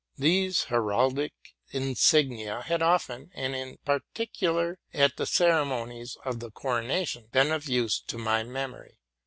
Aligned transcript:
These 0.17 0.63
heraldic 0.63 1.31
insignia 1.69 2.63
had 2.63 2.81
often, 2.81 3.29
and 3.35 3.55
in 3.55 3.77
particular 3.85 4.79
at 4.95 5.17
the 5.17 5.27
ceremonies 5.27 6.17
of 6.25 6.39
the 6.39 6.49
coronation, 6.49 7.27
been 7.31 7.51
of 7.51 7.69
use 7.69 7.99
to 8.07 8.17
my 8.17 8.41
memory. 8.41 8.97